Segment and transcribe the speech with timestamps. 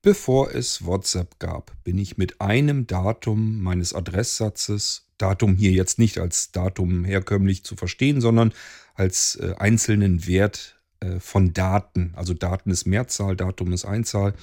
[0.00, 6.18] Bevor es WhatsApp gab, bin ich mit einem Datum meines Adresssatzes, Datum hier jetzt nicht
[6.18, 8.54] als Datum herkömmlich zu verstehen, sondern
[8.94, 12.12] als äh, einzelnen Wert äh, von Daten.
[12.14, 14.34] Also Daten ist Mehrzahl, Datum ist Einzahl.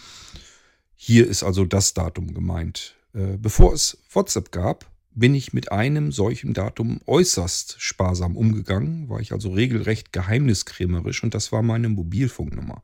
[0.97, 2.95] Hier ist also das Datum gemeint.
[3.13, 9.21] Äh, bevor es WhatsApp gab, bin ich mit einem solchen Datum äußerst sparsam umgegangen, war
[9.21, 12.83] ich also regelrecht geheimniskrämerisch und das war meine Mobilfunknummer.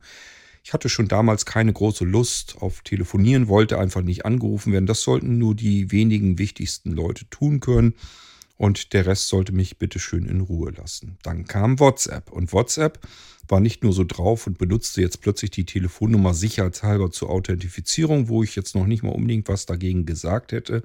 [0.64, 4.86] Ich hatte schon damals keine große Lust auf Telefonieren, wollte einfach nicht angerufen werden.
[4.86, 7.96] Das sollten nur die wenigen wichtigsten Leute tun können
[8.58, 11.18] und der Rest sollte mich bitte schön in Ruhe lassen.
[11.24, 13.00] Dann kam WhatsApp und WhatsApp
[13.48, 18.44] war nicht nur so drauf und benutzte jetzt plötzlich die Telefonnummer sicherheitshalber zur Authentifizierung, wo
[18.44, 20.84] ich jetzt noch nicht mal unbedingt was dagegen gesagt hätte,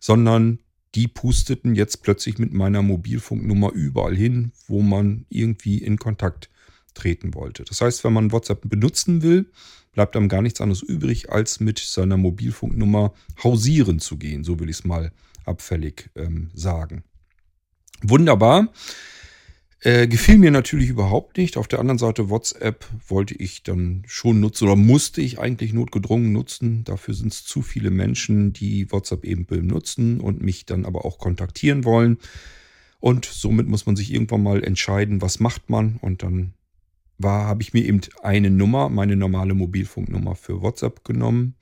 [0.00, 0.58] sondern
[0.96, 6.50] die pusteten jetzt plötzlich mit meiner Mobilfunknummer überall hin, wo man irgendwie in Kontakt
[6.94, 7.64] treten wollte.
[7.64, 9.50] Das heißt, wenn man WhatsApp benutzen will,
[9.92, 14.44] bleibt einem gar nichts anderes übrig, als mit seiner Mobilfunknummer hausieren zu gehen.
[14.44, 15.12] So will ich es mal
[15.44, 17.04] abfällig ähm, sagen.
[18.02, 18.72] Wunderbar.
[19.84, 21.56] Äh, gefiel mir natürlich überhaupt nicht.
[21.56, 26.32] Auf der anderen Seite WhatsApp wollte ich dann schon nutzen oder musste ich eigentlich notgedrungen
[26.32, 26.84] nutzen.
[26.84, 31.18] Dafür sind es zu viele Menschen, die WhatsApp eben benutzen und mich dann aber auch
[31.18, 32.18] kontaktieren wollen.
[33.00, 35.98] Und somit muss man sich irgendwann mal entscheiden, was macht man.
[36.00, 36.54] Und dann
[37.18, 41.56] war, habe ich mir eben eine Nummer, meine normale Mobilfunknummer für WhatsApp genommen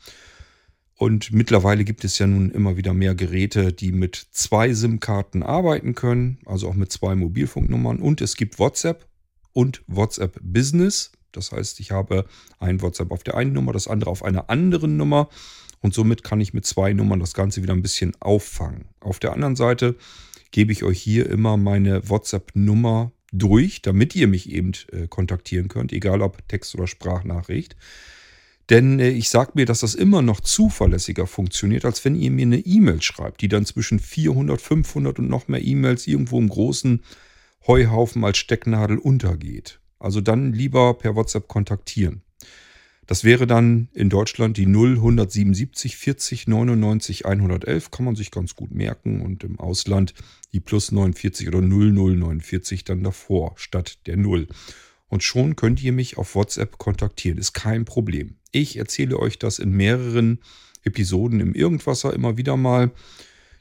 [1.00, 5.94] und mittlerweile gibt es ja nun immer wieder mehr Geräte, die mit zwei SIM-Karten arbeiten
[5.94, 8.00] können, also auch mit zwei Mobilfunknummern.
[8.00, 9.08] Und es gibt WhatsApp
[9.54, 11.10] und WhatsApp Business.
[11.32, 12.26] Das heißt, ich habe
[12.58, 15.30] ein WhatsApp auf der einen Nummer, das andere auf einer anderen Nummer.
[15.80, 18.84] Und somit kann ich mit zwei Nummern das Ganze wieder ein bisschen auffangen.
[19.00, 19.96] Auf der anderen Seite
[20.50, 25.92] gebe ich euch hier immer meine WhatsApp-Nummer durch, damit ihr mich eben äh, kontaktieren könnt,
[25.92, 27.76] egal ob Text oder Sprachnachricht.
[28.70, 32.46] Denn äh, ich sage mir, dass das immer noch zuverlässiger funktioniert, als wenn ihr mir
[32.46, 37.02] eine E-Mail schreibt, die dann zwischen 400, 500 und noch mehr E-Mails irgendwo im großen
[37.66, 39.80] Heuhaufen als Stecknadel untergeht.
[39.98, 42.22] Also dann lieber per WhatsApp kontaktieren.
[43.10, 48.70] Das wäre dann in Deutschland die 0177 40 99 111, kann man sich ganz gut
[48.70, 49.20] merken.
[49.20, 50.14] Und im Ausland
[50.52, 54.46] die plus 49 oder 0049 dann davor statt der 0.
[55.08, 57.38] Und schon könnt ihr mich auf WhatsApp kontaktieren.
[57.38, 58.36] Ist kein Problem.
[58.52, 60.38] Ich erzähle euch das in mehreren
[60.84, 62.92] Episoden im Irgendwasser immer wieder mal,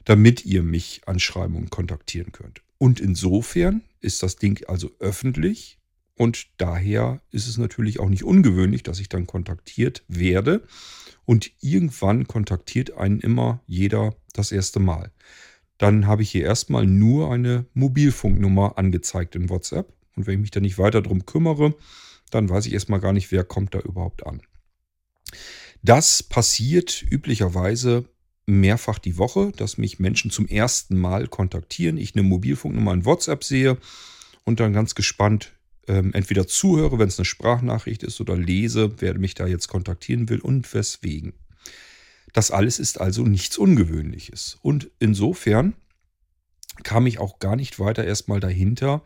[0.04, 2.62] damit ihr mich anschreiben und kontaktieren könnt.
[2.78, 5.79] Und insofern ist das Ding also öffentlich
[6.16, 10.62] und daher ist es natürlich auch nicht ungewöhnlich, dass ich dann kontaktiert werde.
[11.24, 15.12] Und irgendwann kontaktiert einen immer jeder das erste Mal.
[15.78, 19.94] Dann habe ich hier erstmal nur eine Mobilfunknummer angezeigt in WhatsApp.
[20.14, 21.74] Und wenn ich mich da nicht weiter drum kümmere,
[22.30, 24.42] dann weiß ich erstmal gar nicht, wer kommt da überhaupt an.
[25.82, 28.04] Das passiert üblicherweise
[28.44, 33.44] mehrfach die Woche, dass mich Menschen zum ersten Mal kontaktieren, ich eine Mobilfunknummer in WhatsApp
[33.44, 33.78] sehe
[34.44, 35.52] und dann ganz gespannt
[35.88, 40.28] ähm, entweder zuhöre, wenn es eine Sprachnachricht ist, oder lese, wer mich da jetzt kontaktieren
[40.28, 41.32] will und weswegen.
[42.32, 44.58] Das alles ist also nichts Ungewöhnliches.
[44.62, 45.74] Und insofern
[46.82, 49.02] kam ich auch gar nicht weiter erstmal dahinter,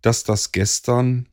[0.00, 1.26] dass das gestern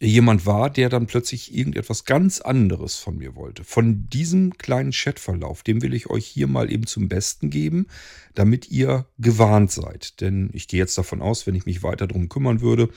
[0.00, 3.62] jemand war, der dann plötzlich irgendetwas ganz anderes von mir wollte.
[3.62, 7.86] Von diesem kleinen Chatverlauf, den will ich euch hier mal eben zum Besten geben,
[8.34, 10.20] damit ihr gewarnt seid.
[10.20, 12.88] Denn ich gehe jetzt davon aus, wenn ich mich weiter darum kümmern würde,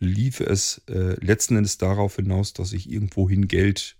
[0.00, 3.96] liefe es äh, letzten Endes darauf hinaus, dass ich irgendwohin Geld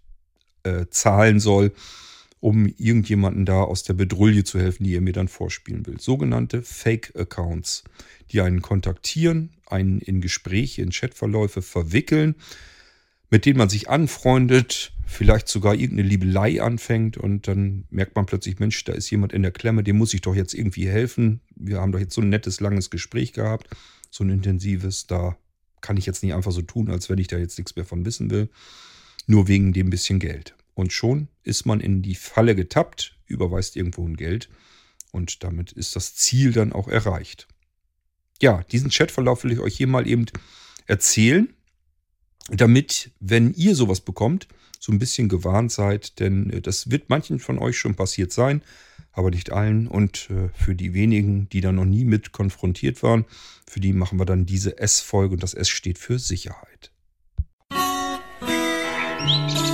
[0.64, 1.72] äh, zahlen soll,
[2.40, 6.00] um irgendjemanden da aus der Bedrulle zu helfen, die ihr mir dann vorspielen will.
[6.00, 7.84] Sogenannte Fake-Accounts,
[8.32, 12.34] die einen kontaktieren, einen in Gespräche, in Chatverläufe verwickeln,
[13.30, 18.58] mit denen man sich anfreundet, vielleicht sogar irgendeine Liebelei anfängt und dann merkt man plötzlich,
[18.58, 21.40] Mensch, da ist jemand in der Klemme, dem muss ich doch jetzt irgendwie helfen.
[21.54, 23.68] Wir haben doch jetzt so ein nettes, langes Gespräch gehabt,
[24.10, 25.36] so ein intensives, da
[25.80, 28.04] kann ich jetzt nicht einfach so tun, als wenn ich da jetzt nichts mehr von
[28.04, 28.48] wissen will,
[29.26, 30.54] nur wegen dem bisschen Geld.
[30.74, 34.48] Und schon ist man in die Falle getappt, überweist irgendwo ein Geld
[35.12, 37.48] und damit ist das Ziel dann auch erreicht.
[38.40, 40.26] Ja, diesen Chatverlauf will ich euch hier mal eben
[40.86, 41.52] erzählen,
[42.48, 44.48] damit, wenn ihr sowas bekommt,
[44.80, 48.62] so ein bisschen gewarnt seid, denn äh, das wird manchen von euch schon passiert sein,
[49.12, 49.86] aber nicht allen.
[49.86, 53.26] Und äh, für die wenigen, die da noch nie mit konfrontiert waren,
[53.68, 56.90] für die machen wir dann diese S-Folge und das S steht für Sicherheit.
[59.20, 59.69] Musik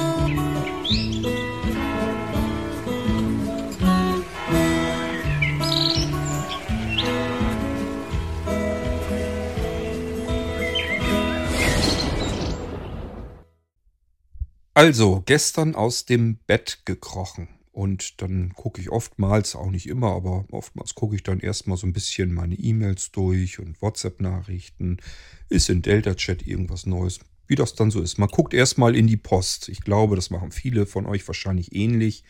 [14.76, 17.48] Also, gestern aus dem Bett gekrochen.
[17.72, 21.86] Und dann gucke ich oftmals, auch nicht immer, aber oftmals gucke ich dann erstmal so
[21.86, 24.98] ein bisschen meine E-Mails durch und WhatsApp-Nachrichten.
[25.48, 27.20] Ist in Delta-Chat irgendwas Neues?
[27.46, 28.18] Wie das dann so ist.
[28.18, 29.70] Man guckt erstmal in die Post.
[29.70, 32.22] Ich glaube, das machen viele von euch wahrscheinlich ähnlich.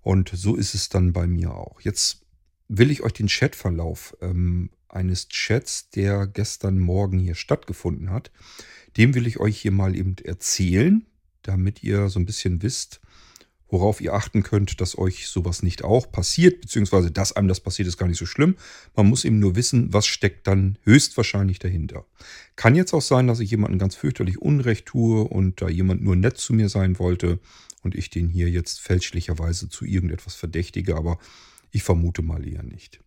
[0.00, 1.80] Und so ist es dann bei mir auch.
[1.80, 2.20] Jetzt
[2.68, 8.30] will ich euch den Chatverlauf ähm, eines Chats, der gestern Morgen hier stattgefunden hat,
[8.96, 11.04] dem will ich euch hier mal eben erzählen
[11.44, 13.00] damit ihr so ein bisschen wisst,
[13.68, 17.88] worauf ihr achten könnt, dass euch sowas nicht auch passiert, beziehungsweise dass einem das passiert,
[17.88, 18.56] ist gar nicht so schlimm.
[18.94, 22.04] Man muss eben nur wissen, was steckt dann höchstwahrscheinlich dahinter.
[22.56, 26.16] Kann jetzt auch sein, dass ich jemanden ganz fürchterlich Unrecht tue und da jemand nur
[26.16, 27.40] nett zu mir sein wollte
[27.82, 31.18] und ich den hier jetzt fälschlicherweise zu irgendetwas verdächtige, aber
[31.70, 33.00] ich vermute mal eher nicht.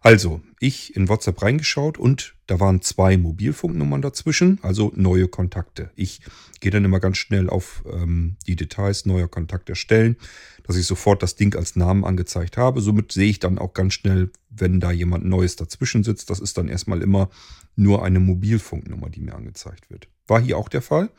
[0.00, 5.90] Also, ich in WhatsApp reingeschaut und da waren zwei Mobilfunknummern dazwischen, also neue Kontakte.
[5.96, 6.20] Ich
[6.60, 10.16] gehe dann immer ganz schnell auf ähm, die Details neuer Kontakt erstellen,
[10.64, 12.80] dass ich sofort das Ding als Namen angezeigt habe.
[12.80, 16.30] Somit sehe ich dann auch ganz schnell, wenn da jemand Neues dazwischen sitzt.
[16.30, 17.28] Das ist dann erstmal immer
[17.74, 20.08] nur eine Mobilfunknummer, die mir angezeigt wird.
[20.26, 21.10] War hier auch der Fall.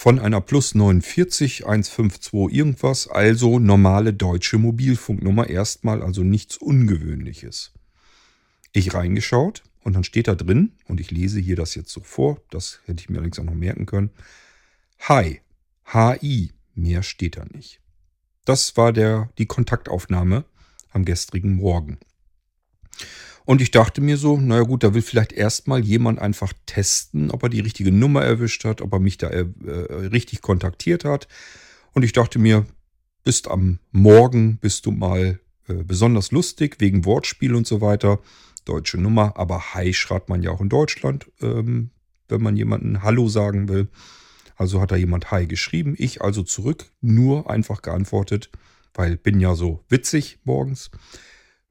[0.00, 7.72] Von einer Plus 49 152 irgendwas, also normale deutsche Mobilfunknummer erstmal, also nichts Ungewöhnliches.
[8.70, 12.40] Ich reingeschaut und dann steht da drin, und ich lese hier das jetzt so vor,
[12.50, 14.10] das hätte ich mir allerdings auch noch merken können.
[15.00, 15.40] Hi,
[15.86, 17.80] HI, mehr steht da nicht.
[18.44, 20.44] Das war der, die Kontaktaufnahme
[20.92, 21.98] am gestrigen Morgen.
[23.48, 27.44] Und ich dachte mir so, naja gut, da will vielleicht erstmal jemand einfach testen, ob
[27.44, 29.46] er die richtige Nummer erwischt hat, ob er mich da äh,
[30.12, 31.28] richtig kontaktiert hat.
[31.94, 32.66] Und ich dachte mir,
[33.24, 38.20] bist am Morgen, bist du mal äh, besonders lustig wegen Wortspiel und so weiter
[38.66, 41.88] deutsche Nummer, aber Hi schreibt man ja auch in Deutschland, ähm,
[42.28, 43.88] wenn man jemanden Hallo sagen will.
[44.56, 48.50] Also hat da jemand Hi geschrieben, ich also zurück, nur einfach geantwortet,
[48.92, 50.90] weil bin ja so witzig morgens.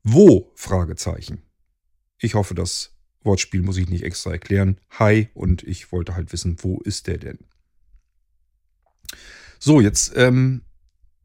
[0.02, 0.52] Wo?
[0.56, 1.44] Fragezeichen.
[2.20, 4.80] Ich hoffe, das Wortspiel muss ich nicht extra erklären.
[4.92, 7.40] Hi und ich wollte halt wissen, wo ist der denn?
[9.60, 10.62] So, jetzt ähm,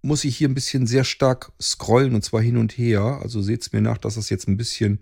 [0.02, 3.20] muss ich hier ein bisschen sehr stark scrollen und zwar hin und her.
[3.22, 5.00] Also seht es mir nach, dass das jetzt ein bisschen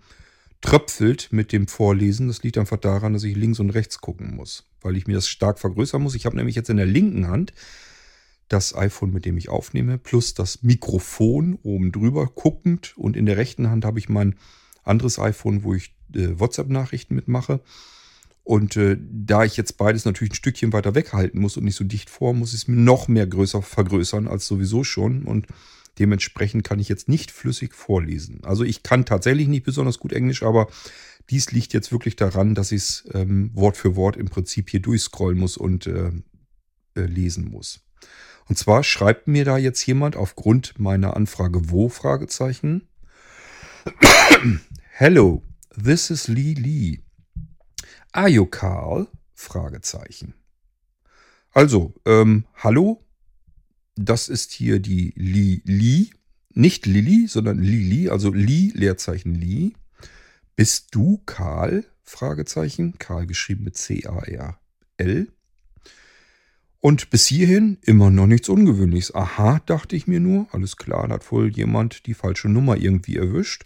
[0.61, 2.29] tröpfelt mit dem Vorlesen.
[2.29, 5.29] Das liegt einfach daran, dass ich links und rechts gucken muss, weil ich mir das
[5.29, 6.15] stark vergrößern muss.
[6.15, 7.53] Ich habe nämlich jetzt in der linken Hand
[8.49, 13.37] das iPhone, mit dem ich aufnehme, plus das Mikrofon oben drüber guckend und in der
[13.37, 14.35] rechten Hand habe ich mein
[14.91, 17.61] anderes iPhone, wo ich äh, WhatsApp-Nachrichten mitmache.
[18.45, 21.85] Und äh, da ich jetzt beides natürlich ein Stückchen weiter weghalten muss und nicht so
[21.85, 25.25] dicht vor, muss ich es mir noch mehr größer vergrößern als sowieso schon.
[25.25, 25.47] Und
[26.01, 28.41] Dementsprechend kann ich jetzt nicht flüssig vorlesen.
[28.43, 30.69] Also ich kann tatsächlich nicht besonders gut Englisch, aber
[31.29, 34.81] dies liegt jetzt wirklich daran, dass ich es ähm, Wort für Wort im Prinzip hier
[34.81, 36.11] durchscrollen muss und äh,
[36.97, 37.81] äh, lesen muss.
[38.49, 42.89] Und zwar schreibt mir da jetzt jemand aufgrund meiner Anfrage wo Fragezeichen.
[45.03, 45.43] Hello,
[45.75, 47.01] this is Lee Lee.
[48.13, 49.09] Are you Carl?
[49.33, 50.35] Fragezeichen.
[51.53, 53.03] Also, ähm, hallo,
[53.97, 56.11] das ist hier die Li Li.
[56.53, 59.73] Nicht Lilly, sondern Lili, also Li, Leerzeichen Li.
[60.55, 61.87] Bist du Karl?
[62.03, 62.99] Fragezeichen.
[62.99, 65.29] Karl geschrieben mit C-A-R-L.
[66.81, 69.15] Und bis hierhin immer noch nichts Ungewöhnliches.
[69.15, 70.47] Aha, dachte ich mir nur.
[70.53, 73.65] Alles klar, da hat wohl jemand die falsche Nummer irgendwie erwischt.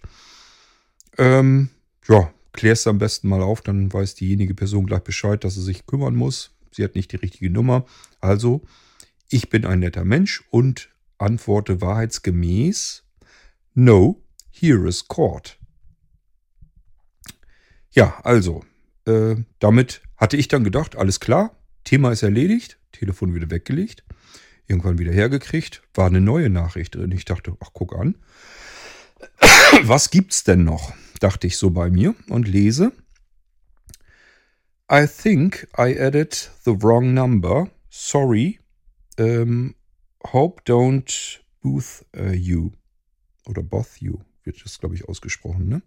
[1.17, 1.69] Ähm,
[2.07, 5.85] ja, klärst am besten mal auf, dann weiß diejenige Person gleich Bescheid, dass sie sich
[5.85, 6.51] kümmern muss.
[6.71, 7.85] Sie hat nicht die richtige Nummer.
[8.19, 8.61] Also
[9.29, 13.03] ich bin ein netter Mensch und antworte wahrheitsgemäß,
[13.73, 15.57] no, here is court.
[17.91, 18.63] Ja, also,
[19.05, 21.55] äh, damit hatte ich dann gedacht, alles klar,
[21.85, 24.03] Thema ist erledigt, Telefon wieder weggelegt,
[24.67, 27.11] irgendwann wieder hergekriegt, war eine neue Nachricht drin.
[27.11, 28.15] Ich dachte, ach, guck an.
[29.83, 30.93] Was gibt's denn noch?
[31.19, 32.91] Dachte ich so bei mir und lese.
[34.91, 37.69] I think I added the wrong number.
[37.89, 38.59] Sorry,
[39.17, 39.75] ähm,
[40.23, 42.71] Hope don't booth uh, you.
[43.47, 45.67] Oder both you wird das, glaube ich, ausgesprochen.
[45.67, 45.81] Ne?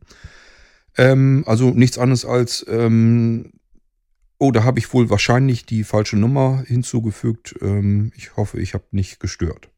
[0.97, 3.52] Ähm, also nichts anderes als, ähm,
[4.38, 7.56] oh, da habe ich wohl wahrscheinlich die falsche Nummer hinzugefügt.
[7.61, 9.70] Ähm, ich hoffe, ich habe nicht gestört.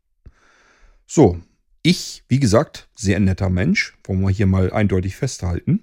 [1.07, 1.40] So,
[1.82, 5.80] ich, wie gesagt, sehr netter Mensch, wollen wir hier mal eindeutig festhalten.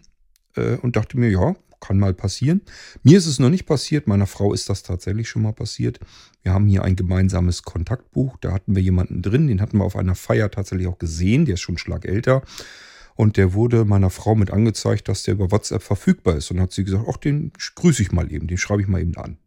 [0.55, 2.61] Äh, und dachte mir, ja, kann mal passieren.
[3.03, 5.99] Mir ist es noch nicht passiert, meiner Frau ist das tatsächlich schon mal passiert.
[6.43, 9.95] Wir haben hier ein gemeinsames Kontaktbuch, da hatten wir jemanden drin, den hatten wir auf
[9.95, 12.41] einer Feier tatsächlich auch gesehen, der ist schon schlag älter.
[13.15, 16.51] Und der wurde meiner Frau mit angezeigt, dass der über WhatsApp verfügbar ist.
[16.51, 19.17] Und hat sie gesagt, ach, den grüße ich mal eben, den schreibe ich mal eben
[19.17, 19.37] an.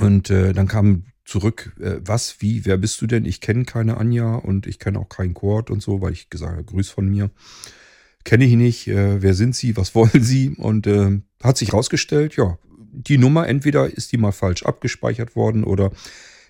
[0.00, 3.24] Und äh, dann kam zurück, äh, was, wie, wer bist du denn?
[3.24, 6.52] Ich kenne keine Anja und ich kenne auch keinen Kurt und so, weil ich gesagt
[6.52, 7.30] habe, grüß von mir.
[8.24, 10.50] Kenne ich nicht, äh, wer sind sie, was wollen sie?
[10.50, 12.58] Und äh, hat sich rausgestellt, ja,
[12.92, 15.90] die Nummer, entweder ist die mal falsch abgespeichert worden oder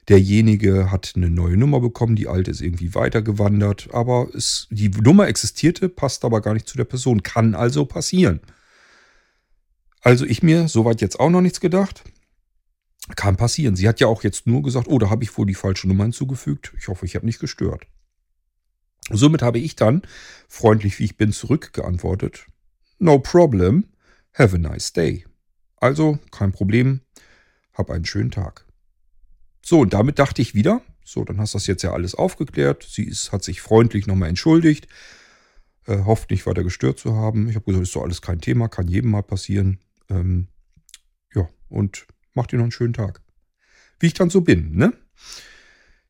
[0.09, 5.29] derjenige hat eine neue Nummer bekommen, die alte ist irgendwie weitergewandert, aber es, die Nummer
[5.29, 8.41] existierte, passt aber gar nicht zu der Person, kann also passieren.
[10.01, 12.03] Also ich mir soweit jetzt auch noch nichts gedacht.
[13.17, 13.77] Kann passieren.
[13.77, 16.05] Sie hat ja auch jetzt nur gesagt, oh, da habe ich wohl die falsche Nummer
[16.05, 16.73] hinzugefügt.
[16.79, 17.87] Ich hoffe, ich habe nicht gestört.
[19.11, 20.03] Somit habe ich dann,
[20.49, 22.47] freundlich wie ich bin, zurückgeantwortet.
[22.99, 23.85] No problem.
[24.33, 25.27] Have a nice day.
[25.77, 27.01] Also, kein Problem.
[27.75, 28.65] Hab einen schönen Tag.
[29.61, 32.87] So, und damit dachte ich wieder, so, dann hast du das jetzt ja alles aufgeklärt.
[32.89, 34.87] Sie ist, hat sich freundlich nochmal entschuldigt.
[35.87, 37.49] Äh, hofft nicht weiter gestört zu haben.
[37.49, 39.81] Ich habe gesagt, ist doch alles kein Thema, kann jedem mal passieren.
[40.09, 40.47] Ähm,
[41.35, 43.21] ja, und macht dir noch einen schönen Tag.
[43.99, 44.93] Wie ich dann so bin, ne?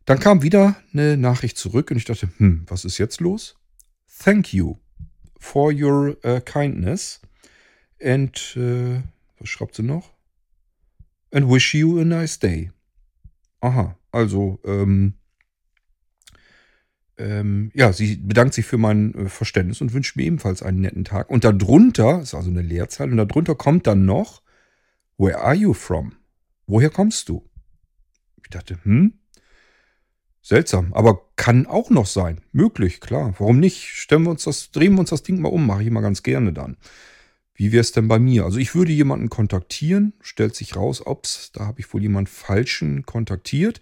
[0.04, 3.56] Dann kam wieder eine Nachricht zurück und ich dachte, hm, was ist jetzt los?
[4.18, 4.76] Thank you
[5.38, 7.20] for your uh, kindness
[8.02, 9.00] and uh,
[9.38, 10.10] was schreibt sie noch?
[11.30, 12.72] And wish you a nice day.
[13.60, 15.14] Aha, also ähm,
[17.18, 21.04] ähm, ja, sie bedankt sich für mein äh, Verständnis und wünscht mir ebenfalls einen netten
[21.04, 21.30] Tag.
[21.30, 24.42] Und darunter, ist also eine Leerzahl, und darunter kommt dann noch,
[25.18, 26.14] Where are you from?
[26.66, 27.48] Woher kommst du?
[28.42, 29.14] Ich dachte, hm,
[30.42, 32.40] seltsam, aber kann auch noch sein.
[32.52, 33.34] Möglich, klar.
[33.38, 33.88] Warum nicht?
[33.88, 36.22] Stellen wir uns das, drehen wir uns das Ding mal um, mache ich mal ganz
[36.22, 36.76] gerne dann.
[37.54, 38.44] Wie wäre es denn bei mir?
[38.44, 43.04] Also ich würde jemanden kontaktieren, stellt sich raus, ups, da habe ich wohl jemanden Falschen
[43.04, 43.80] kontaktiert.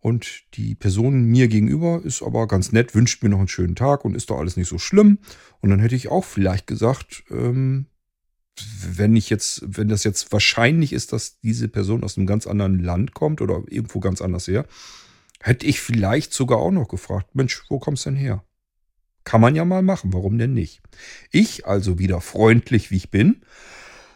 [0.00, 4.04] Und die Person mir gegenüber ist aber ganz nett, wünscht mir noch einen schönen Tag
[4.04, 5.18] und ist doch alles nicht so schlimm.
[5.60, 7.86] Und dann hätte ich auch vielleicht gesagt, ähm,
[8.56, 12.78] wenn ich jetzt, wenn das jetzt wahrscheinlich ist, dass diese Person aus einem ganz anderen
[12.78, 14.66] Land kommt oder irgendwo ganz anders her,
[15.40, 18.44] hätte ich vielleicht sogar auch noch gefragt, Mensch, wo kommst denn her?
[19.24, 20.82] Kann man ja mal machen, warum denn nicht?
[21.30, 23.42] Ich, also wieder freundlich wie ich bin,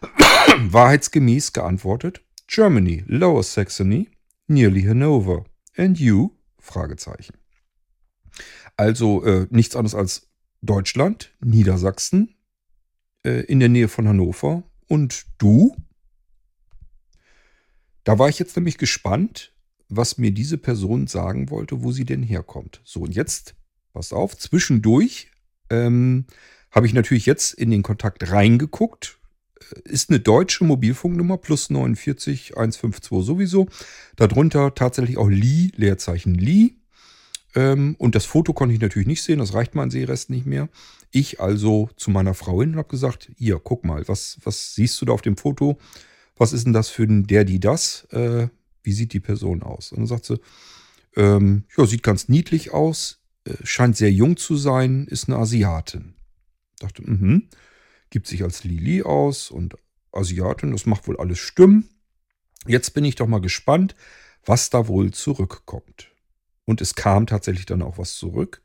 [0.59, 4.09] wahrheitsgemäß geantwortet, Germany, Lower Saxony,
[4.47, 5.45] nearly Hanover.
[5.77, 6.31] And you?
[6.59, 7.35] Fragezeichen.
[8.77, 10.29] Also äh, nichts anderes als
[10.63, 12.36] Deutschland, Niedersachsen,
[13.27, 14.63] äh, in der Nähe von Hannover.
[14.89, 15.77] Und du?
[18.05, 19.53] Da war ich jetzt nämlich gespannt,
[19.89, 22.81] was mir diese Person sagen wollte, wo sie denn herkommt.
[22.85, 23.57] So, und jetzt,
[23.93, 25.31] passt auf, zwischendurch
[25.71, 26.27] ähm,
[26.71, 29.19] habe ich natürlich jetzt in den Kontakt reingeguckt.
[29.61, 33.67] Äh, ist eine deutsche Mobilfunknummer plus 49 152 sowieso.
[34.15, 36.75] Darunter tatsächlich auch Lee, Leerzeichen Lee.
[37.57, 40.69] Ähm, und das Foto konnte ich natürlich nicht sehen, das reicht mein Sehrest nicht mehr.
[41.11, 45.01] Ich also zu meiner Frau hin und habe gesagt, hier, guck mal, was, was siehst
[45.01, 45.79] du da auf dem Foto?
[46.37, 48.05] Was ist denn das für ein der, die, das?
[48.11, 48.49] Äh,
[48.83, 49.93] wie sieht die Person aus?
[49.93, 50.39] Und dann sagt sie,
[51.17, 56.15] ähm, ja, sieht ganz niedlich aus, äh, scheint sehr jung zu sein, ist eine Asiatin.
[56.75, 57.49] Ich dachte, mhm,
[58.11, 59.77] gibt sich als Lili aus und
[60.13, 61.89] Asiatin, das macht wohl alles stimmen.
[62.67, 63.95] Jetzt bin ich doch mal gespannt,
[64.45, 66.11] was da wohl zurückkommt.
[66.65, 68.63] Und es kam tatsächlich dann auch was zurück.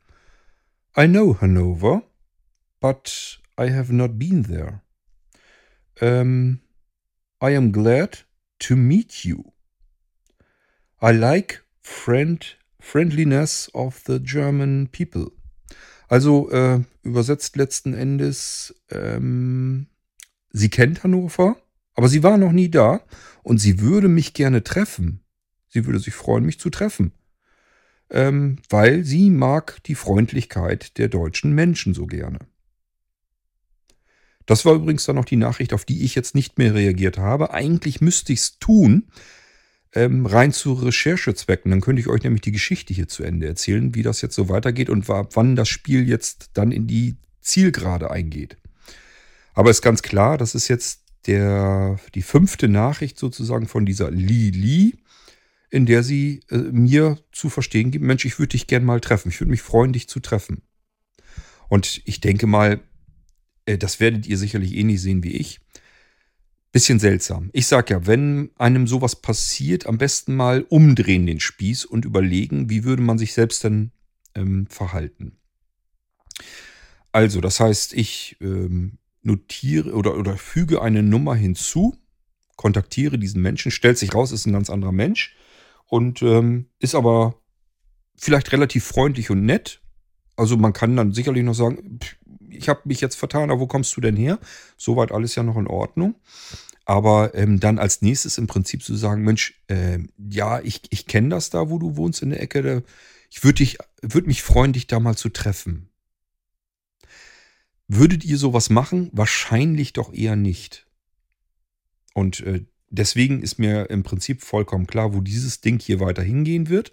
[0.96, 2.02] I know Hanover,
[2.82, 4.82] but I have not been there.
[6.00, 6.60] Um,
[7.40, 8.18] I am glad
[8.58, 9.52] to meet you.
[11.00, 12.44] I like friend,
[12.80, 15.30] friendliness of the German people.
[16.08, 19.86] Also äh, übersetzt letzten Endes, ähm,
[20.50, 21.56] sie kennt Hannover,
[21.94, 23.00] aber sie war noch nie da
[23.42, 25.20] und sie würde mich gerne treffen.
[25.68, 27.12] Sie würde sich freuen, mich zu treffen
[28.12, 32.38] ähm, weil sie mag die Freundlichkeit der deutschen Menschen so gerne.
[34.46, 37.52] Das war übrigens dann noch die Nachricht, auf die ich jetzt nicht mehr reagiert habe.
[37.52, 39.08] Eigentlich müsste ich es tun,
[39.94, 41.70] ähm, rein zu Recherchezwecken.
[41.70, 44.48] Dann könnte ich euch nämlich die Geschichte hier zu Ende erzählen, wie das jetzt so
[44.48, 48.56] weitergeht und wann das Spiel jetzt dann in die Zielgerade eingeht.
[49.54, 54.96] Aber ist ganz klar, das ist jetzt der, die fünfte Nachricht sozusagen von dieser Lili
[55.72, 59.30] in der sie äh, mir zu verstehen gibt, Mensch, ich würde dich gern mal treffen.
[59.30, 60.60] Ich würde mich freuen, dich zu treffen.
[61.68, 62.80] Und ich denke mal,
[63.66, 65.60] das werdet ihr sicherlich ähnlich sehen wie ich.
[66.72, 67.50] Bisschen seltsam.
[67.52, 72.70] Ich sag ja, wenn einem sowas passiert, am besten mal umdrehen den Spieß und überlegen,
[72.70, 73.92] wie würde man sich selbst denn
[74.34, 75.36] ähm, verhalten.
[77.12, 81.96] Also, das heißt, ich ähm, notiere oder, oder füge eine Nummer hinzu,
[82.56, 85.36] kontaktiere diesen Menschen, stellt sich raus, ist ein ganz anderer Mensch
[85.86, 87.34] und ähm, ist aber
[88.16, 89.82] vielleicht relativ freundlich und nett.
[90.36, 91.98] Also man kann dann sicherlich noch sagen,
[92.52, 94.38] ich habe mich jetzt vertan, aber wo kommst du denn her?
[94.76, 96.14] Soweit alles ja noch in Ordnung.
[96.84, 101.28] Aber ähm, dann als nächstes im Prinzip zu sagen, Mensch, äh, ja, ich, ich kenne
[101.28, 102.62] das da, wo du wohnst in der Ecke.
[102.62, 102.82] Da,
[103.30, 103.66] ich würde
[104.02, 105.88] würd mich freuen, dich da mal zu treffen.
[107.88, 109.10] Würdet ihr sowas machen?
[109.12, 110.86] Wahrscheinlich doch eher nicht.
[112.14, 116.68] Und äh, deswegen ist mir im Prinzip vollkommen klar, wo dieses Ding hier weiter hingehen
[116.68, 116.92] wird.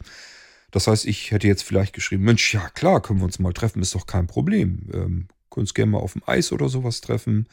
[0.71, 3.81] Das heißt, ich hätte jetzt vielleicht geschrieben, Mensch, ja klar, können wir uns mal treffen,
[3.81, 4.89] ist doch kein Problem.
[4.93, 7.47] Ähm, können uns gerne mal auf dem Eis oder sowas treffen.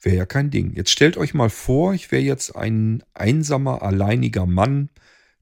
[0.00, 0.72] Wäre ja kein Ding.
[0.74, 4.90] Jetzt stellt euch mal vor, ich wäre jetzt ein einsamer, alleiniger Mann,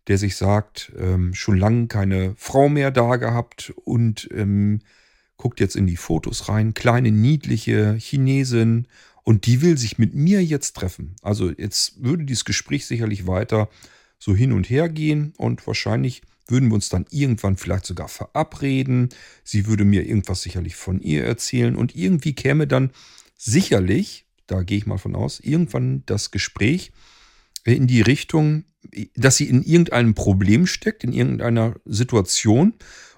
[0.07, 4.81] der sich sagt, ähm, schon lange keine Frau mehr da gehabt und ähm,
[5.37, 6.75] guckt jetzt in die Fotos rein.
[6.75, 8.87] Kleine, niedliche Chinesin
[9.25, 11.17] und die will sich mit mir jetzt treffen.
[11.23, 13.69] Also jetzt würde dieses Gespräch sicherlich weiter
[14.25, 19.11] so hin und her gehen und wahrscheinlich würden wir uns dann irgendwann vielleicht sogar verabreden.
[19.45, 22.91] Sie würde mir irgendwas sicherlich von ihr erzählen und irgendwie käme dann
[23.37, 26.93] sicherlich, da gehe ich mal von aus, irgendwann das Gespräch
[27.65, 28.65] in die Richtung,
[29.15, 32.73] dass sie in irgendeinem Problem steckt, in irgendeiner Situation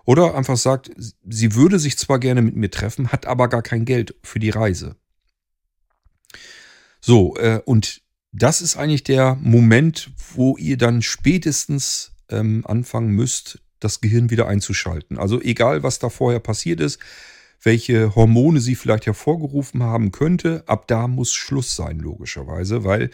[0.06, 3.84] oder einfach sagt, sie würde sich zwar gerne mit mir treffen, hat aber gar kein
[3.84, 4.96] Geld für die Reise.
[7.00, 8.02] So, äh, und
[8.38, 14.46] das ist eigentlich der Moment, wo ihr dann spätestens ähm, anfangen müsst, das Gehirn wieder
[14.46, 15.18] einzuschalten.
[15.18, 16.98] Also egal, was da vorher passiert ist,
[17.62, 23.10] welche Hormone sie vielleicht hervorgerufen haben könnte, ab da muss Schluss sein, logischerweise, weil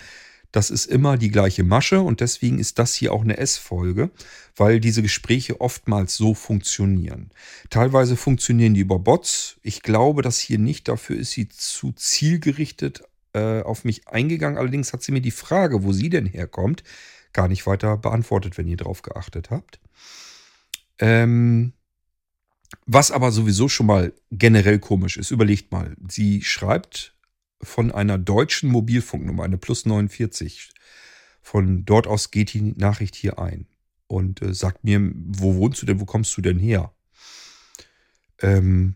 [0.51, 4.11] das ist immer die gleiche Masche und deswegen ist das hier auch eine S-Folge,
[4.55, 7.31] weil diese Gespräche oftmals so funktionieren.
[7.71, 9.57] Teilweise funktionieren die über Bots.
[9.63, 13.03] Ich glaube, dass hier nicht dafür ist sie zu zielgerichtet
[13.35, 14.59] äh, auf mich eingegangen.
[14.59, 16.83] Allerdings hat sie mir die Frage, wo sie denn herkommt,
[17.33, 19.81] gar nicht weiter beantwortet, wenn ihr drauf geachtet habt.
[20.99, 21.73] Ähm,
[22.87, 25.97] was aber sowieso schon mal generell komisch ist, überlegt mal.
[26.09, 27.15] Sie schreibt
[27.63, 30.71] von einer deutschen Mobilfunknummer, eine Plus 49.
[31.41, 33.67] Von dort aus geht die Nachricht hier ein
[34.07, 36.93] und äh, sagt mir, wo wohnst du denn, wo kommst du denn her?
[38.41, 38.95] Ähm,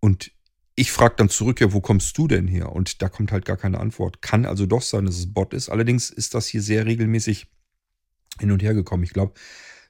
[0.00, 0.32] und
[0.76, 2.72] ich frage dann zurück, ja, wo kommst du denn her?
[2.72, 4.22] Und da kommt halt gar keine Antwort.
[4.22, 5.68] Kann also doch sein, dass es Bot ist.
[5.68, 7.46] Allerdings ist das hier sehr regelmäßig
[8.40, 9.04] hin und her gekommen.
[9.04, 9.34] Ich glaube,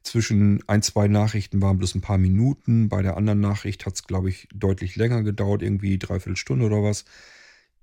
[0.02, 2.90] zwischen ein, zwei Nachrichten waren bloß ein paar Minuten.
[2.90, 6.82] Bei der anderen Nachricht hat es, glaube ich, deutlich länger gedauert, irgendwie dreiviertel Stunde oder
[6.82, 7.06] was.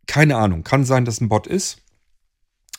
[0.05, 0.63] Keine Ahnung.
[0.63, 1.81] Kann sein, dass ein Bot ist.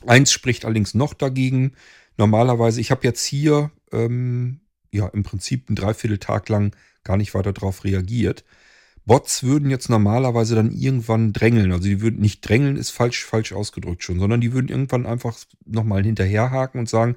[0.07, 1.73] Eins spricht allerdings noch dagegen.
[2.17, 4.61] Normalerweise, ich habe jetzt hier ähm,
[4.93, 8.45] ja im Prinzip einen Dreivierteltag lang gar nicht weiter darauf reagiert.
[9.05, 11.73] Bots würden jetzt normalerweise dann irgendwann drängeln.
[11.73, 15.37] Also die würden nicht drängeln, ist falsch, falsch ausgedrückt schon, sondern die würden irgendwann einfach
[15.67, 17.17] nochmal hinterherhaken und sagen,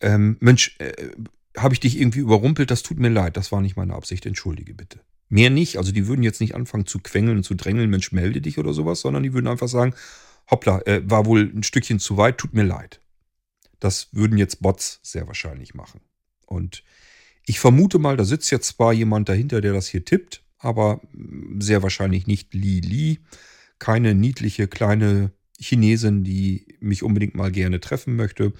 [0.00, 0.92] ähm, Mensch, äh,
[1.56, 4.74] habe ich dich irgendwie überrumpelt, das tut mir leid, das war nicht meine Absicht, entschuldige
[4.74, 5.00] bitte.
[5.28, 8.40] Mehr nicht, also die würden jetzt nicht anfangen zu quengeln und zu drängeln, Mensch, melde
[8.40, 9.94] dich oder sowas, sondern die würden einfach sagen,
[10.50, 13.00] hoppla, äh, war wohl ein Stückchen zu weit, tut mir leid.
[13.80, 16.00] Das würden jetzt Bots sehr wahrscheinlich machen.
[16.46, 16.82] Und
[17.44, 21.00] ich vermute mal, da sitzt jetzt zwar jemand dahinter, der das hier tippt, aber
[21.58, 23.20] sehr wahrscheinlich nicht Li Li.
[23.78, 28.52] Keine niedliche kleine Chinesin, die mich unbedingt mal gerne treffen möchte,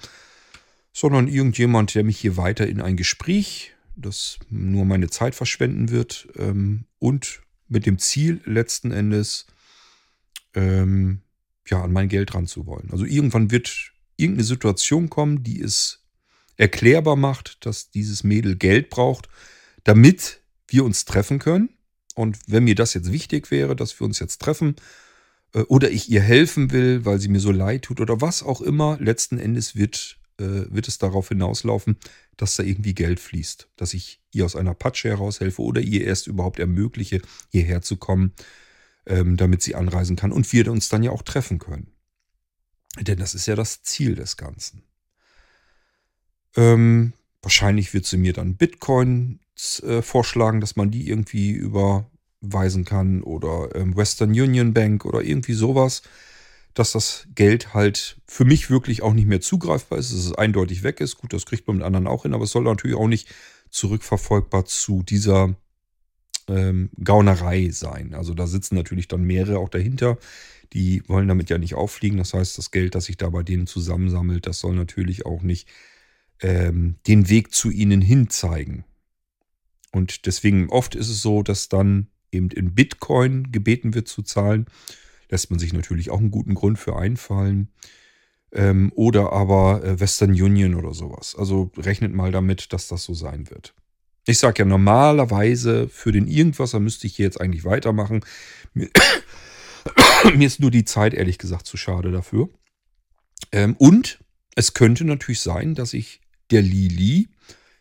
[0.93, 6.27] sondern irgendjemand, der mich hier weiter in ein Gespräch, das nur meine Zeit verschwenden wird
[6.37, 9.45] ähm, und mit dem Ziel letzten Endes
[10.55, 11.21] ähm,
[11.67, 12.89] ja an mein Geld ran zu wollen.
[12.91, 16.03] Also irgendwann wird irgendeine Situation kommen, die es
[16.57, 19.29] erklärbar macht, dass dieses Mädel Geld braucht,
[19.83, 21.69] damit wir uns treffen können.
[22.19, 24.75] Und wenn mir das jetzt wichtig wäre, dass wir uns jetzt treffen,
[25.53, 28.59] äh, oder ich ihr helfen will, weil sie mir so leid tut oder was auch
[28.59, 31.95] immer, letzten Endes wird, äh, wird es darauf hinauslaufen,
[32.35, 33.69] dass da irgendwie Geld fließt.
[33.77, 37.21] Dass ich ihr aus einer Patsche heraushelfe oder ihr erst überhaupt ermögliche,
[37.53, 38.33] hierher zu kommen,
[39.05, 41.93] ähm, damit sie anreisen kann und wir uns dann ja auch treffen können.
[42.99, 44.83] Denn das ist ja das Ziel des Ganzen.
[46.57, 49.39] Ähm, wahrscheinlich wird sie mir dann Bitcoin
[49.83, 51.51] äh, vorschlagen, dass man die irgendwie
[52.41, 56.01] überweisen kann oder ähm, Western Union Bank oder irgendwie sowas,
[56.73, 60.83] dass das Geld halt für mich wirklich auch nicht mehr zugreifbar ist, dass es eindeutig
[60.83, 61.17] weg ist.
[61.17, 63.27] Gut, das kriegt man mit anderen auch hin, aber es soll natürlich auch nicht
[63.69, 65.55] zurückverfolgbar zu dieser
[66.47, 68.13] ähm, Gaunerei sein.
[68.13, 70.17] Also da sitzen natürlich dann mehrere auch dahinter.
[70.73, 72.17] Die wollen damit ja nicht auffliegen.
[72.17, 75.67] Das heißt, das Geld, das sich da bei denen zusammensammelt, das soll natürlich auch nicht
[76.41, 78.85] ähm, den Weg zu ihnen hin zeigen.
[79.91, 84.65] Und deswegen oft ist es so, dass dann eben in Bitcoin gebeten wird zu zahlen.
[85.29, 87.69] Lässt man sich natürlich auch einen guten Grund für einfallen.
[88.51, 91.35] Ähm, oder aber äh, Western Union oder sowas.
[91.37, 93.75] Also rechnet mal damit, dass das so sein wird.
[94.25, 98.21] Ich sage ja normalerweise für den Irgendwasser müsste ich hier jetzt eigentlich weitermachen.
[98.73, 98.89] Mir,
[100.35, 102.49] mir ist nur die Zeit ehrlich gesagt zu schade dafür.
[103.51, 104.19] Ähm, und
[104.55, 107.29] es könnte natürlich sein, dass ich der Lili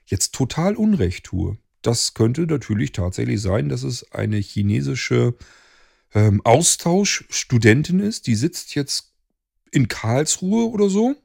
[0.06, 1.58] jetzt total Unrecht tue.
[1.88, 5.34] Das könnte natürlich tatsächlich sein, dass es eine chinesische
[6.12, 8.26] ähm, Austauschstudentin ist.
[8.26, 9.14] Die sitzt jetzt
[9.72, 11.16] in Karlsruhe oder so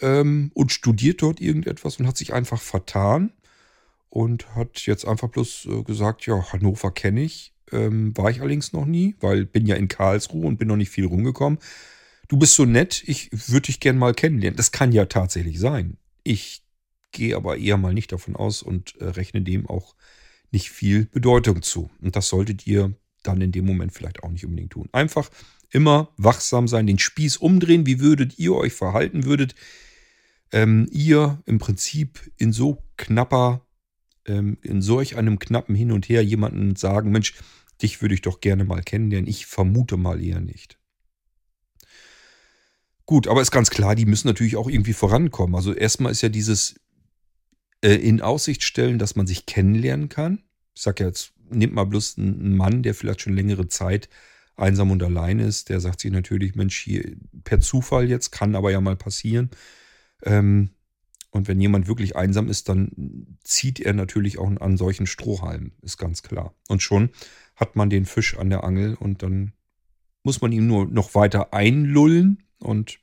[0.00, 3.32] ähm, und studiert dort irgendetwas und hat sich einfach vertan
[4.08, 8.72] und hat jetzt einfach bloß äh, gesagt, ja, Hannover kenne ich, ähm, war ich allerdings
[8.72, 11.60] noch nie, weil bin ja in Karlsruhe und bin noch nicht viel rumgekommen.
[12.26, 14.56] Du bist so nett, ich würde dich gern mal kennenlernen.
[14.56, 15.96] Das kann ja tatsächlich sein.
[16.24, 16.64] Ich
[17.12, 19.94] gehe aber eher mal nicht davon aus und äh, rechne dem auch
[20.50, 21.90] nicht viel Bedeutung zu.
[22.00, 24.88] Und das solltet ihr dann in dem Moment vielleicht auch nicht unbedingt tun.
[24.92, 25.30] Einfach
[25.70, 27.86] immer wachsam sein, den Spieß umdrehen.
[27.86, 29.24] Wie würdet ihr euch verhalten?
[29.24, 29.54] Würdet
[30.52, 33.66] ähm, ihr im Prinzip in so knapper,
[34.26, 37.34] ähm, in solch einem knappen Hin und Her jemanden sagen, Mensch,
[37.82, 39.28] dich würde ich doch gerne mal kennenlernen.
[39.28, 40.78] Ich vermute mal eher nicht.
[43.06, 45.56] Gut, aber ist ganz klar, die müssen natürlich auch irgendwie vorankommen.
[45.56, 46.76] Also erstmal ist ja dieses
[47.82, 50.42] äh, in Aussicht stellen, dass man sich kennenlernen kann.
[50.74, 54.08] Ich sage ja jetzt, nehmt mal bloß einen Mann, der vielleicht schon längere Zeit
[54.56, 55.68] einsam und allein ist.
[55.68, 59.50] Der sagt sich natürlich, Mensch, hier per Zufall jetzt, kann aber ja mal passieren.
[60.22, 60.70] Ähm,
[61.30, 65.96] und wenn jemand wirklich einsam ist, dann zieht er natürlich auch an solchen Strohhalmen, ist
[65.96, 66.54] ganz klar.
[66.68, 67.10] Und schon
[67.54, 69.52] hat man den Fisch an der Angel und dann
[70.22, 72.98] muss man ihn nur noch weiter einlullen und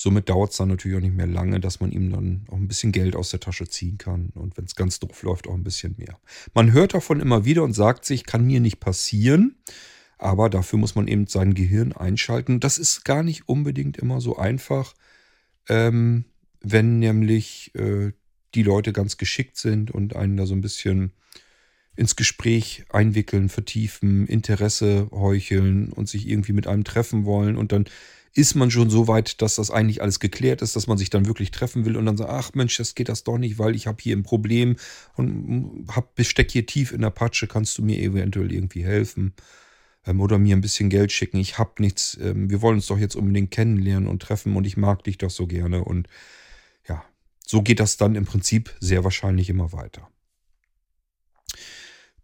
[0.00, 2.68] somit dauert es dann natürlich auch nicht mehr lange, dass man ihm dann auch ein
[2.68, 5.64] bisschen Geld aus der Tasche ziehen kann und wenn es ganz doof läuft, auch ein
[5.64, 6.20] bisschen mehr.
[6.54, 9.56] Man hört davon immer wieder und sagt sich, kann mir nicht passieren.
[10.20, 12.58] Aber dafür muss man eben sein Gehirn einschalten.
[12.58, 14.94] Das ist gar nicht unbedingt immer so einfach,
[15.68, 16.24] ähm,
[16.60, 18.12] wenn nämlich äh,
[18.54, 21.12] die Leute ganz geschickt sind und einen da so ein bisschen
[21.94, 27.56] ins Gespräch einwickeln, vertiefen, Interesse heucheln und sich irgendwie mit einem treffen wollen.
[27.56, 27.86] Und dann
[28.34, 31.26] ist man schon so weit, dass das eigentlich alles geklärt ist, dass man sich dann
[31.26, 33.86] wirklich treffen will und dann sagt, ach Mensch, das geht das doch nicht, weil ich
[33.86, 34.76] habe hier ein Problem
[35.16, 39.34] und hab, steck hier tief in der Patsche, kannst du mir eventuell irgendwie helfen?
[40.08, 41.38] ähm, oder mir ein bisschen Geld schicken.
[41.38, 42.16] Ich habe nichts.
[42.20, 45.30] Ähm, wir wollen uns doch jetzt unbedingt kennenlernen und treffen und ich mag dich doch
[45.30, 45.84] so gerne.
[45.84, 46.08] Und
[46.88, 47.04] ja,
[47.46, 50.08] so geht das dann im Prinzip sehr wahrscheinlich immer weiter.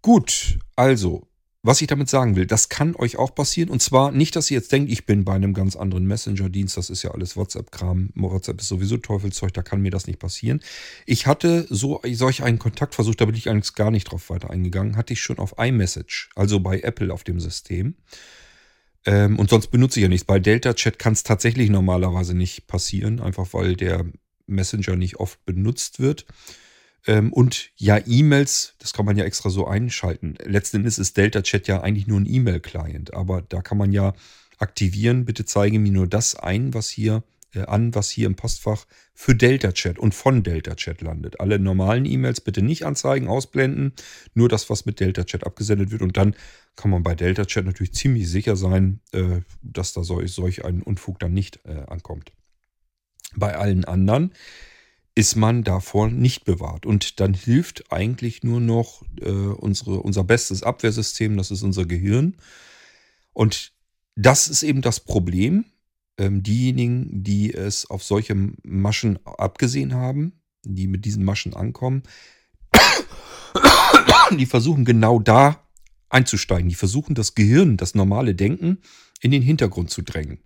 [0.03, 1.29] Gut, also
[1.65, 3.71] was ich damit sagen will, das kann euch auch passieren.
[3.71, 6.77] Und zwar nicht, dass ihr jetzt denkt, ich bin bei einem ganz anderen Messenger-Dienst.
[6.77, 8.11] Das ist ja alles WhatsApp-Kram.
[8.15, 10.61] WhatsApp ist sowieso Teufelszeug, da kann mir das nicht passieren.
[11.07, 14.51] Ich hatte so solch einen Kontakt versucht, da bin ich eigentlich gar nicht drauf weiter
[14.51, 14.99] eingegangen.
[14.99, 17.95] Hatte ich schon auf iMessage, also bei Apple auf dem System.
[19.07, 20.27] Ähm, und sonst benutze ich ja nichts.
[20.27, 24.05] Bei Delta Chat kann es tatsächlich normalerweise nicht passieren, einfach weil der
[24.47, 26.27] Messenger nicht oft benutzt wird.
[27.07, 30.37] Ähm, und ja, E-Mails, das kann man ja extra so einschalten.
[30.45, 34.15] Letzten Endes ist Delta Chat ja eigentlich nur ein E-Mail-Client, aber da kann man ja
[34.59, 37.23] aktivieren, bitte zeige mir nur das ein, was hier
[37.55, 41.41] äh, an, was hier im Postfach für Delta Chat und von Delta Chat landet.
[41.41, 43.93] Alle normalen E-Mails bitte nicht anzeigen, ausblenden,
[44.35, 46.03] nur das, was mit Delta Chat abgesendet wird.
[46.03, 46.35] Und dann
[46.77, 50.83] kann man bei Delta Chat natürlich ziemlich sicher sein, äh, dass da solch, solch ein
[50.83, 52.33] Unfug dann nicht äh, ankommt.
[53.37, 54.33] Bei allen anderen
[55.15, 56.87] ist man davor nicht bewahrt.
[56.87, 62.37] Und dann hilft eigentlich nur noch äh, unsere, unser bestes Abwehrsystem, das ist unser Gehirn.
[63.33, 63.73] Und
[64.17, 65.67] das ist eben das Problem.
[66.17, 70.33] Ähm, diejenigen, die es auf solche Maschen abgesehen haben,
[70.65, 72.03] die mit diesen Maschen ankommen,
[74.39, 75.65] die versuchen genau da
[76.09, 76.69] einzusteigen.
[76.69, 78.79] Die versuchen das Gehirn, das normale Denken
[79.21, 80.39] in den Hintergrund zu drängen.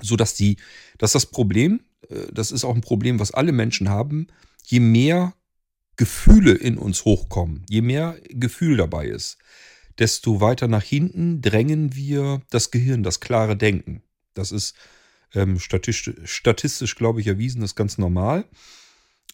[0.00, 0.56] Sodass die,
[0.96, 1.80] dass das Problem
[2.32, 4.28] das ist auch ein Problem, was alle Menschen haben,
[4.64, 5.34] je mehr
[5.96, 9.38] Gefühle in uns hochkommen, je mehr Gefühl dabei ist,
[9.98, 14.02] desto weiter nach hinten drängen wir das Gehirn, das klare Denken.
[14.34, 14.74] Das ist
[15.34, 18.44] ähm, statistisch, statistisch, glaube ich, erwiesen, das ist ganz normal.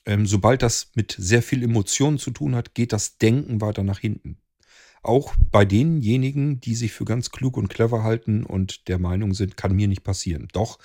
[0.06, 3.98] Ähm, sobald das mit sehr viel Emotionen zu tun hat, geht das Denken weiter nach
[3.98, 4.38] hinten.
[5.02, 9.56] Auch bei denjenigen, die sich für ganz klug und clever halten und der Meinung sind,
[9.56, 10.48] kann mir nicht passieren.
[10.52, 10.78] Doch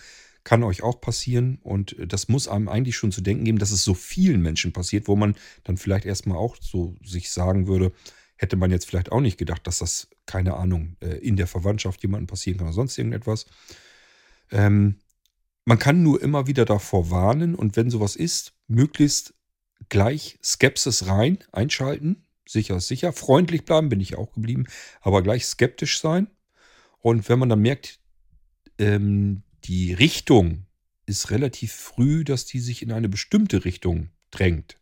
[0.44, 3.84] kann euch auch passieren und das muss einem eigentlich schon zu denken geben, dass es
[3.84, 7.92] so vielen Menschen passiert, wo man dann vielleicht erstmal auch so sich sagen würde,
[8.36, 12.02] hätte man jetzt vielleicht auch nicht gedacht, dass das, keine Ahnung, äh, in der Verwandtschaft
[12.02, 13.46] jemandem passieren kann oder sonst irgendetwas.
[14.50, 14.96] Ähm,
[15.66, 19.34] man kann nur immer wieder davor warnen und wenn sowas ist, möglichst
[19.90, 22.24] gleich Skepsis rein, einschalten.
[22.48, 23.14] Sicher ist sicher.
[23.14, 24.66] Freundlich bleiben, bin ich auch geblieben,
[25.02, 26.28] aber gleich skeptisch sein.
[27.00, 28.00] Und wenn man dann merkt,
[28.80, 30.66] ähm, die Richtung
[31.06, 34.78] ist relativ früh, dass die sich in eine bestimmte Richtung drängt.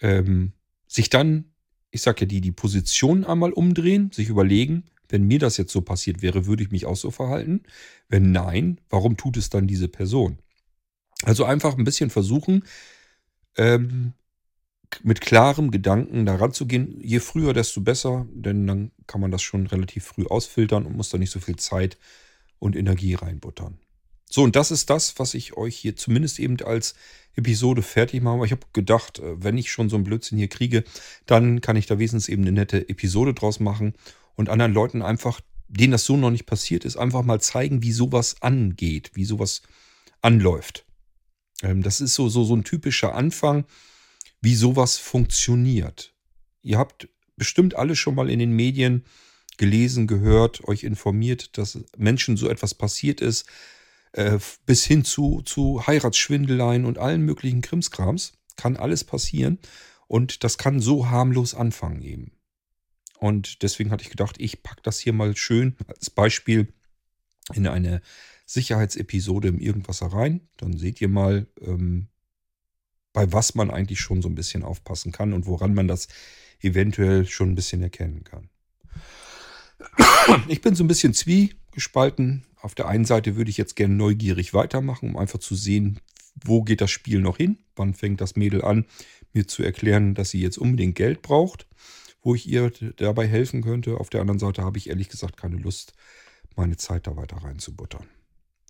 [0.00, 0.52] Ähm,
[0.86, 1.52] sich dann,
[1.90, 5.80] ich sage ja, die, die Position einmal umdrehen, sich überlegen, Wenn mir das jetzt so
[5.80, 7.62] passiert wäre, würde ich mich auch so verhalten?
[8.08, 10.38] Wenn nein, warum tut es dann diese Person?
[11.24, 12.64] Also einfach ein bisschen versuchen,
[13.56, 14.12] ähm,
[15.02, 16.98] mit klarem Gedanken daran zu gehen.
[17.00, 21.10] Je früher, desto besser, denn dann kann man das schon relativ früh ausfiltern und muss
[21.10, 21.98] da nicht so viel Zeit
[22.58, 23.78] und Energie reinbuttern.
[24.30, 26.94] So, und das ist das, was ich euch hier zumindest eben als
[27.34, 28.44] Episode fertig mache.
[28.44, 30.84] Ich habe gedacht, äh, wenn ich schon so einen Blödsinn hier kriege,
[31.26, 33.94] dann kann ich da wesentlich eben eine nette Episode draus machen
[34.34, 37.92] und anderen Leuten einfach, denen das so noch nicht passiert ist, einfach mal zeigen, wie
[37.92, 39.62] sowas angeht, wie sowas
[40.20, 40.84] anläuft.
[41.62, 43.64] Ähm, das ist so, so, so ein typischer Anfang,
[44.40, 46.14] wie sowas funktioniert.
[46.62, 49.04] Ihr habt bestimmt alle schon mal in den Medien
[49.58, 53.46] gelesen, gehört, euch informiert, dass Menschen so etwas passiert ist,
[54.12, 58.32] äh, bis hin zu, zu Heiratsschwindeleien und allen möglichen Krimskrams.
[58.56, 59.58] Kann alles passieren
[60.08, 62.32] und das kann so harmlos anfangen eben.
[63.18, 66.72] Und deswegen hatte ich gedacht, ich packe das hier mal schön als Beispiel
[67.54, 68.00] in eine
[68.46, 70.48] Sicherheitsepisode im Irgendwas rein.
[70.56, 72.08] Dann seht ihr mal, ähm,
[73.12, 76.08] bei was man eigentlich schon so ein bisschen aufpassen kann und woran man das
[76.60, 78.48] eventuell schon ein bisschen erkennen kann.
[80.48, 82.44] Ich bin so ein bisschen zwiegespalten.
[82.60, 86.00] Auf der einen Seite würde ich jetzt gerne neugierig weitermachen, um einfach zu sehen,
[86.34, 87.58] wo geht das Spiel noch hin?
[87.76, 88.86] Wann fängt das Mädel an,
[89.32, 91.66] mir zu erklären, dass sie jetzt unbedingt Geld braucht,
[92.22, 93.98] wo ich ihr dabei helfen könnte.
[93.98, 95.92] Auf der anderen Seite habe ich ehrlich gesagt keine Lust,
[96.56, 98.06] meine Zeit da weiter reinzubuttern.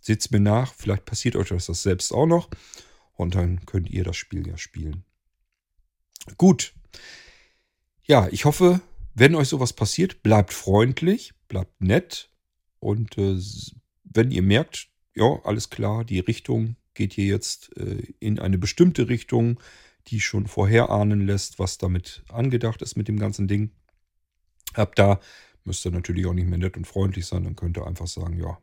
[0.01, 2.49] Seht mir nach, vielleicht passiert euch das selbst auch noch
[3.15, 5.05] und dann könnt ihr das Spiel ja spielen.
[6.37, 6.75] Gut.
[8.05, 8.81] Ja, ich hoffe,
[9.19, 12.31] wenn euch sowas passiert, bleibt freundlich, bleibt nett
[12.81, 13.39] und äh,
[14.05, 19.09] wenn ihr merkt, ja, alles klar, die Richtung geht hier jetzt äh, in eine bestimmte
[19.09, 19.61] Richtung,
[20.09, 23.71] die schon vorherahnen lässt, was damit angedacht ist mit dem ganzen Ding.
[24.75, 25.21] Ab da
[25.65, 28.39] müsst ihr natürlich auch nicht mehr nett und freundlich sein, dann könnt ihr einfach sagen,
[28.39, 28.59] ja,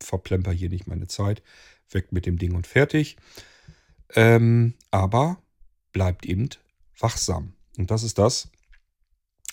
[0.00, 1.42] verplemper hier nicht meine Zeit,
[1.90, 3.16] weg mit dem Ding und fertig.
[4.14, 5.42] Ähm, aber
[5.92, 6.48] bleibt eben
[6.98, 7.54] wachsam.
[7.78, 8.50] Und das ist das,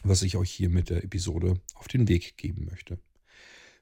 [0.04, 3.00] was ich euch hier mit der Episode auf den Weg geben möchte.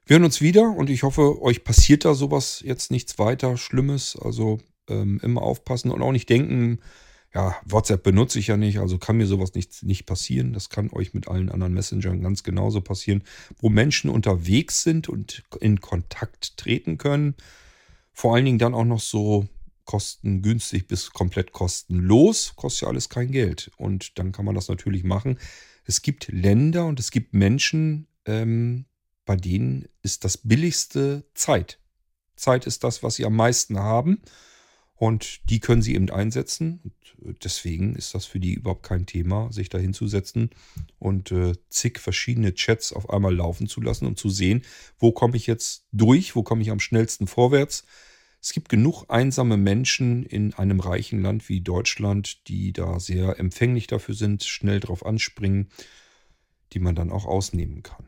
[0.06, 4.16] Wir hören uns wieder und ich hoffe, euch passiert da sowas jetzt nichts weiter Schlimmes.
[4.16, 6.80] Also ähm, immer aufpassen und auch nicht denken,
[7.32, 10.52] ja, WhatsApp benutze ich ja nicht, also kann mir sowas nicht, nicht passieren.
[10.52, 13.22] Das kann euch mit allen anderen Messengern ganz genauso passieren,
[13.58, 17.36] wo Menschen unterwegs sind und in Kontakt treten können.
[18.12, 19.46] Vor allen Dingen dann auch noch so
[19.84, 22.54] kostengünstig bis komplett kostenlos.
[22.56, 23.70] Kostet ja alles kein Geld.
[23.76, 25.38] Und dann kann man das natürlich machen.
[25.90, 28.84] Es gibt Länder und es gibt Menschen, ähm,
[29.24, 31.80] bei denen ist das billigste Zeit.
[32.36, 34.22] Zeit ist das, was sie am meisten haben.
[34.94, 36.92] Und die können sie eben einsetzen.
[37.16, 40.50] Und deswegen ist das für die überhaupt kein Thema, sich da hinzusetzen
[41.00, 44.62] und äh, zig verschiedene Chats auf einmal laufen zu lassen, um zu sehen,
[44.96, 47.84] wo komme ich jetzt durch, wo komme ich am schnellsten vorwärts
[48.42, 53.86] es gibt genug einsame Menschen in einem reichen Land wie Deutschland, die da sehr empfänglich
[53.86, 55.68] dafür sind, schnell drauf anspringen,
[56.72, 58.06] die man dann auch ausnehmen kann.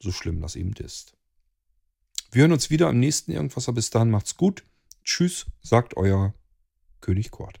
[0.00, 1.14] So schlimm das eben ist.
[2.32, 3.72] Wir hören uns wieder am nächsten Irgendwas.
[3.74, 4.64] Bis dahin macht's gut.
[5.04, 6.34] Tschüss, sagt euer
[7.00, 7.60] König Kort.